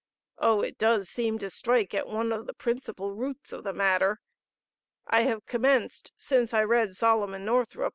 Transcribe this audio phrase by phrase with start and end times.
[0.39, 4.19] Oh, it does seem to strike at one of the principal roots of the matter.
[5.05, 7.89] I have commenced since I read Solomon Northrup.